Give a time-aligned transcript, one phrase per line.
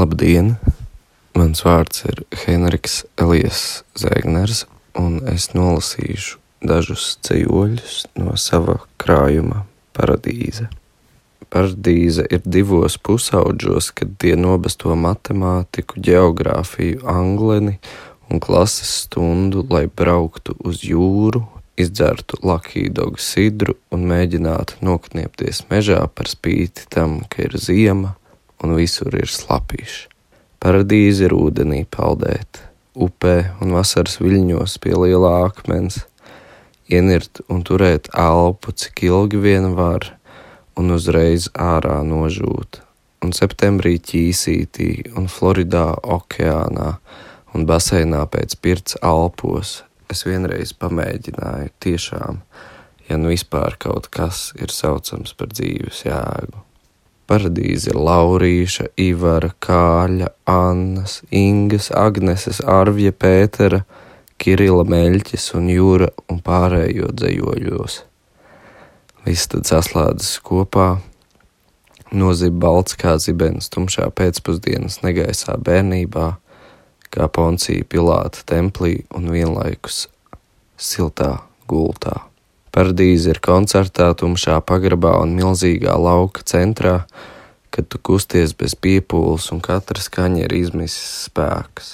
[0.00, 0.54] Labdien!
[1.36, 4.62] Mans vārds ir Henriks Elijas Zēgners,
[4.96, 9.66] un es nolasīšu dažus ceļoļus no sava krājuma
[9.98, 10.70] Paradīze.
[11.52, 17.76] Paradīze ir divos pusauģos, kad tie nobesto matemātiku, geogrāfiju, angleni
[18.30, 21.42] un klases stundu, lai brauktu uz jūru,
[21.76, 28.14] izdzertu lakīdogu sidru un mēģinātu nokniepties mežā par spīti tam, ka ir ziema
[28.62, 30.08] un visur ir slapīši.
[30.60, 32.60] Paradīze ir ūdenī peldēt,
[32.92, 36.02] upē un vasaras viļņos pie lielā akmens,
[36.90, 40.10] ienirt un turēt elpu, cik ilgi vien var,
[40.76, 42.82] un uzreiz ārā nožūt.
[43.24, 46.94] Un septembrī ķīsītī un Floridā okeānā
[47.54, 52.40] un baseinā pēc pirts Alpos es vienreiz pamēģināju tiešām,
[53.08, 56.69] ja nu vispār kaut kas ir saucams par dzīves jēgu.
[57.30, 63.84] Paradīze ir Laurīša, Ivara, Kāļa, Annas, Ingas, Agneses, Arvija, Pētera,
[64.40, 68.00] Kirila Meļķis un Jūra un pārējo dzējoļos.
[69.28, 70.88] Viss tad saslēdzas kopā,
[72.10, 76.32] nozib balts kā zibens tumšā pēcpusdienas negaisā bērnībā,
[77.14, 80.08] kā poncija Pilāta templī un vienlaikus
[80.80, 81.36] siltā
[81.70, 82.29] gultā.
[82.70, 87.00] Paradīze ir koncertā, tumšā pagrabā un milzīgā lauka centrā,
[87.74, 91.90] kad tu kusties bez piepūles un katra skaņa ir izmisis spēks.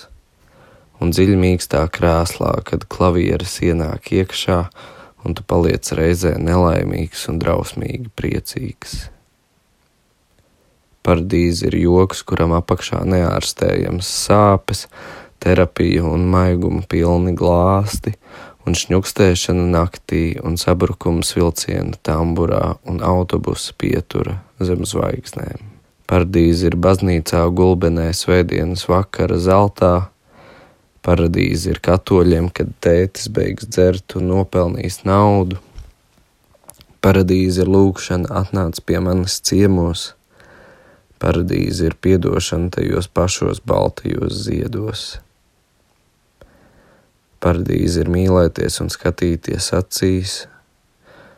[1.01, 4.63] Un dziļi mīkstā krēslā, kad klavieres ienāk iekšā,
[5.25, 9.07] un tu paliec reizē nelaimīgs un drausmīgi priecīgs.
[11.07, 14.87] Paradīze ir joks, kuram apakšā neārstējams sāpes,
[15.41, 18.17] terapija un maiguma pilni glāsti,
[18.67, 25.63] un šņukstēšana naktī, un sabrukums vilciena tamburā un autobusa pietura zem zvaigznēm.
[26.07, 30.09] Paradīze ir baznīcā gulbenē svētdienas vakara zeltā,
[31.07, 35.59] paradīze ir katoļiem, kad tētis beigs dzert un nopelnīs naudu.
[37.03, 40.09] Paradīze ir lūkšana atnāc pie manis ciemos,
[41.23, 45.07] paradīze ir piedošana tajos pašos baltajos ziedos.
[47.47, 50.33] Paradīze ir mīlēties un skatīties acīs,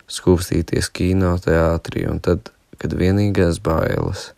[0.08, 2.48] skūpstīties kinoteātrī, un tad,
[2.80, 4.30] kad vienīgās bailes,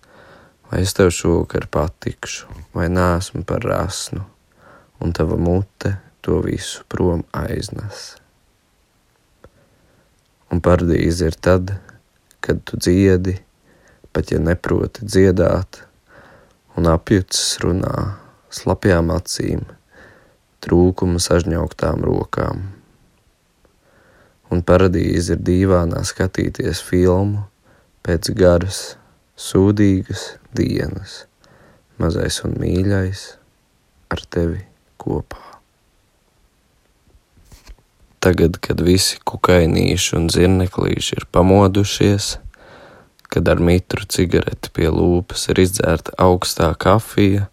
[0.67, 4.25] vai es tev šovakar patikšu, vai nāsmu par rasnu,
[4.99, 5.95] un tava mute
[6.27, 8.17] to visu prom aiznes.
[10.51, 11.77] Un paradīze ir tad,
[12.43, 13.39] kad tu dziedi,
[14.11, 15.85] pat ja neproti dziedāt,
[16.75, 18.17] un apjucis runā
[18.51, 19.69] slapjām acīm
[20.65, 22.69] trūkuma sažņauktām rokām.
[24.51, 27.45] Un paradīze ir dīvainā skatīties filmu
[28.07, 28.81] pēc garas,
[29.39, 30.25] sūdīgas
[30.57, 31.25] dienas,
[32.01, 33.23] mazais un mīļais
[34.11, 34.65] ar tevi
[35.01, 35.41] kopā.
[38.21, 42.35] Tagad, kad visi kukainīši un zirneklīši ir pamodušies,
[43.33, 47.47] kad ar mitru cigareti pie lūpas ir izdzērta augstā kafija,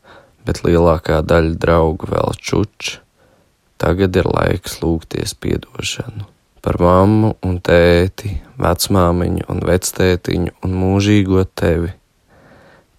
[0.48, 2.96] bet lielākā daļa draugu vēl čuč.
[3.78, 6.32] Tagad ir laiks lūgties piedošanu
[6.68, 11.94] par mammu un tēti, vecmāmiņu un vectētiņu un mūžīgo tevi,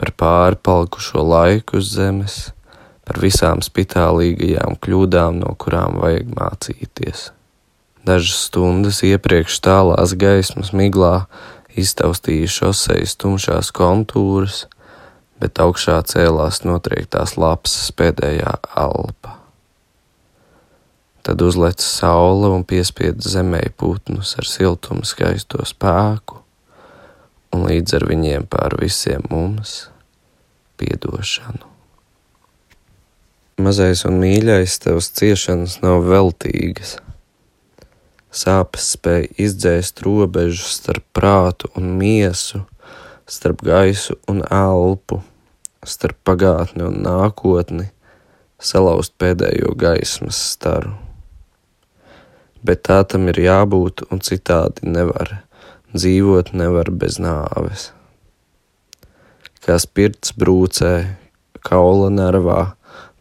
[0.00, 2.36] par pārpalikušo laiku uz zemes,
[3.04, 7.26] par visām spitālīgajām kļūdām, no kurām vajag mācīties.
[8.08, 11.26] Dažas stundas iepriekš tālās gaismas miglā
[11.76, 14.64] iztaustīja šosejas tumšās kontūras,
[15.38, 19.36] bet augšā cēlās notriektās lapas pēdējā alpa.
[21.22, 26.38] Tad uzlec saule un piespied zemē putnus ar siltumu skaisto spēku,
[27.52, 29.88] un līdz ar viņiem pār visiem mums
[30.80, 31.66] piedošanu.
[33.58, 36.94] Mazais un mīļais tevs ciešanas nav veltīgas.
[38.30, 42.62] Sāpes spēj izdzēst robežu starp prātu un miesu,
[43.28, 45.20] starp gaisu un elpu,
[45.84, 47.90] starp pagātni un nākotni,
[48.58, 50.94] salauzt pēdējo gaismas staru.
[52.64, 55.42] Bet tā tam ir jābūt, un citādi nevar.
[55.92, 57.90] Dzīvot nevar bez nāves.
[59.64, 60.94] Kā spirts brūcē,
[61.64, 62.58] kaula nervā,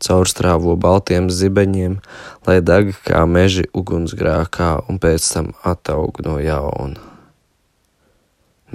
[0.03, 1.99] caurstrāvo baltiem zibeņiem,
[2.47, 7.16] lai deg kā meži ugunsgrēkā un pēc tam attaug no jauna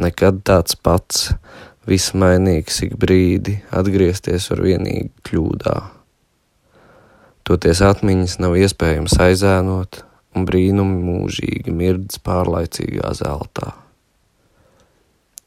[0.00, 1.32] nekad tāds pats,
[1.88, 5.76] vismainīgs ik brīdi, atgriezties var vienīgi kļūdā.
[7.42, 13.74] Toties atmiņas nav iespējams aizēnot, un brīnumi mūžīgi mirdz pārlaicīgā zeltā.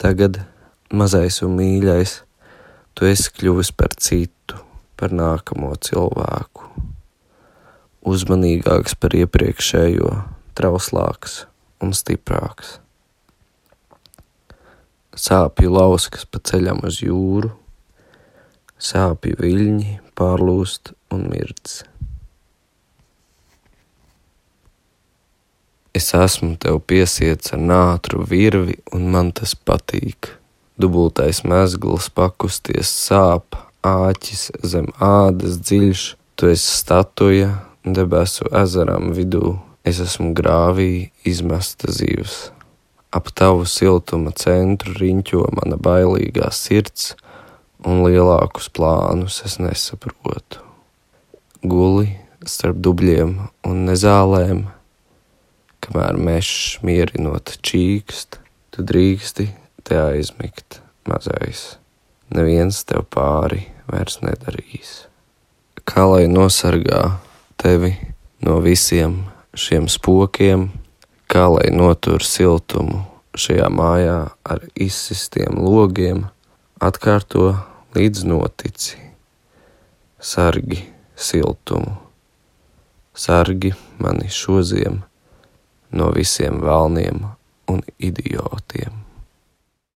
[0.02, 0.44] Tagad
[0.92, 2.20] mazais un mīļais,
[2.96, 4.56] Tu esi kļuvis par citu,
[4.96, 6.70] par nākamo cilvēku,
[8.08, 10.14] uzmanīgāks par iepriekšējo,
[10.56, 11.42] trauslāks
[11.84, 12.78] un stiprāks.
[15.16, 17.54] Sāpju lauskas pa ceļam uz jūru,
[18.76, 21.84] sāpju viļņi pārlūst un mirdz.
[25.96, 30.34] Es esmu tev piesiets ar nātru virvi, un man tas patīk.
[30.76, 33.56] Dubultais mezgls pakusties sāp,
[33.88, 36.04] āķis zem ādas dziļš,
[36.36, 37.54] tu esi statuja
[37.86, 39.54] debesu ezeram vidū,
[39.88, 42.50] es esmu grāvī izmesta zivs.
[43.16, 47.14] Ap tavu siltuma centru riņķo mana bailīgā sirds,
[47.88, 50.60] un lielākus plānus es nesaprotu.
[51.64, 52.10] Guli
[52.44, 54.66] starp dubļiem un nezālēm,
[55.86, 58.42] kamēr mežs mierinot čīkst,
[58.76, 59.48] tu drīksti
[59.88, 61.78] te aizmigt, mazais.
[62.36, 65.06] Neviens tev pāri vairs nedarīs.
[65.86, 67.20] Kā lai nosargā
[67.62, 67.94] tevi
[68.44, 69.22] no visiem
[69.56, 70.68] šiem spokiem,
[71.36, 73.02] kā lai notur siltumu
[73.36, 76.22] šajā mājā ar izsistiem logiem,
[76.80, 77.50] atkārto
[77.98, 78.96] līdz notici.
[80.16, 80.80] Sargi
[81.20, 81.98] siltumu,
[83.12, 85.02] sargi mani šoziem
[85.92, 87.26] no visiem vēlniem
[87.68, 89.05] un idiotiem.